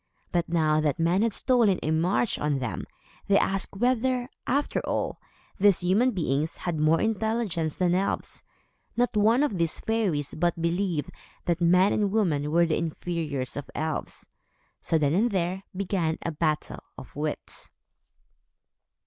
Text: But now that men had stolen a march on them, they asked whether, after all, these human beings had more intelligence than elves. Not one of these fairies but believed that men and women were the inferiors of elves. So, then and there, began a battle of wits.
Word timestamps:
But 0.31 0.49
now 0.49 0.81
that 0.81 0.97
men 0.97 1.21
had 1.21 1.31
stolen 1.31 1.77
a 1.83 1.91
march 1.91 2.39
on 2.39 2.57
them, 2.57 2.85
they 3.27 3.37
asked 3.37 3.75
whether, 3.75 4.29
after 4.47 4.79
all, 4.79 5.19
these 5.59 5.81
human 5.81 6.09
beings 6.09 6.57
had 6.57 6.79
more 6.79 6.99
intelligence 6.99 7.75
than 7.75 7.93
elves. 7.93 8.43
Not 8.97 9.15
one 9.15 9.43
of 9.43 9.59
these 9.59 9.79
fairies 9.79 10.33
but 10.33 10.59
believed 10.59 11.11
that 11.45 11.61
men 11.61 11.93
and 11.93 12.09
women 12.11 12.49
were 12.51 12.65
the 12.65 12.79
inferiors 12.79 13.55
of 13.55 13.69
elves. 13.75 14.25
So, 14.81 14.97
then 14.97 15.13
and 15.13 15.29
there, 15.29 15.65
began 15.77 16.17
a 16.23 16.31
battle 16.31 16.79
of 16.97 17.15
wits. 17.15 17.69